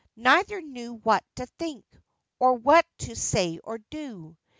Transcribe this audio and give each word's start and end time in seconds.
Neither 0.15 0.61
knew 0.63 0.93
what 0.95 1.23
to 1.35 1.45
think, 1.45 1.85
or 2.39 2.53
what 2.55 2.87
to 3.01 3.15
say 3.15 3.59
or 3.63 3.77
do. 3.91 4.35